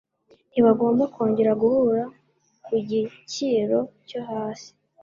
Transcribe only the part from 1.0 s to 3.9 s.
kongera guhura ku gicyiro